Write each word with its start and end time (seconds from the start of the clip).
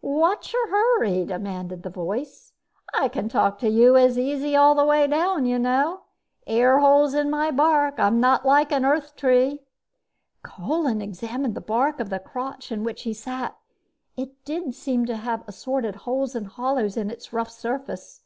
"What's 0.00 0.52
your 0.52 0.70
hurry?" 0.70 1.24
demanded 1.24 1.84
the 1.84 1.88
voice. 1.88 2.52
"I 2.92 3.06
can 3.06 3.28
talk 3.28 3.60
to 3.60 3.68
you 3.68 3.94
just 3.94 4.04
as 4.04 4.18
easy 4.18 4.56
all 4.56 4.74
the 4.74 4.84
way 4.84 5.06
down, 5.06 5.46
you 5.46 5.56
know. 5.56 6.00
Airholes 6.48 7.14
in 7.16 7.30
my 7.30 7.52
bark 7.52 8.00
I'm 8.00 8.18
not 8.18 8.44
like 8.44 8.72
an 8.72 8.84
Earth 8.84 9.14
tree." 9.14 9.60
Kolin 10.42 11.00
examined 11.00 11.54
the 11.54 11.60
bark 11.60 12.00
of 12.00 12.10
the 12.10 12.18
crotch 12.18 12.72
in 12.72 12.82
which 12.82 13.02
he 13.02 13.14
sat. 13.14 13.56
It 14.16 14.44
did 14.44 14.74
seem 14.74 15.06
to 15.06 15.16
have 15.16 15.44
assorted 15.46 15.94
holes 15.94 16.34
and 16.34 16.48
hollows 16.48 16.96
in 16.96 17.08
its 17.08 17.32
rough 17.32 17.50
surface. 17.52 18.22